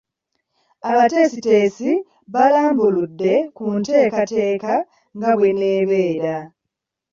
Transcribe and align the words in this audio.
Abateesiteesi 0.89 1.89
balambuludde 2.33 3.33
ku 3.55 3.65
nteekateeka 3.77 4.73
nga 5.15 5.31
bw’enaabeera. 5.37 6.35